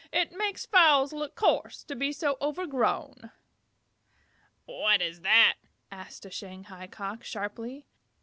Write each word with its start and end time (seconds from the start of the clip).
"It 0.11 0.31
makes 0.31 0.65
fowls 0.65 1.13
look 1.13 1.35
coarse 1.35 1.83
to 1.83 1.95
be 1.95 2.11
so 2.11 2.35
overgrown." 2.41 3.29
"What 4.65 4.99
is 4.99 5.21
that?" 5.21 5.57
asked 5.91 6.23
the 6.23 6.31
Shanghai 6.31 6.87
Cock, 6.87 7.23
sharply. 7.23 7.85